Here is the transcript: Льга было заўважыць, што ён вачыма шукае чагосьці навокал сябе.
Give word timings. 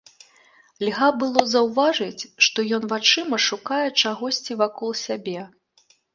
Льга 0.85 1.09
было 1.23 1.43
заўважыць, 1.55 2.27
што 2.47 2.65
ён 2.79 2.83
вачыма 2.95 3.37
шукае 3.49 3.83
чагосьці 4.01 4.53
навокал 4.59 4.91
сябе. 5.05 5.41